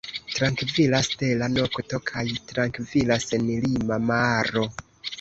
[0.35, 4.69] Trankvila stela nokto kaj trankvila senlima maro.